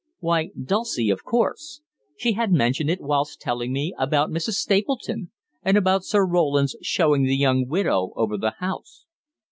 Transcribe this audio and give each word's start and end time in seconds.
Why, 0.17 0.49
Dulcie, 0.59 1.11
of 1.11 1.23
course. 1.23 1.81
She 2.17 2.31
had 2.33 2.51
mentioned 2.51 2.89
it 2.89 3.01
whilst 3.01 3.39
telling 3.39 3.71
me 3.71 3.93
about 3.99 4.31
Mrs. 4.31 4.53
Stapleton, 4.53 5.29
and 5.61 5.77
about 5.77 6.03
Sir 6.03 6.25
Roland's 6.25 6.75
showing 6.81 7.21
the 7.25 7.37
young 7.37 7.67
widow 7.67 8.11
over 8.15 8.35
the 8.35 8.55
house. 8.57 9.05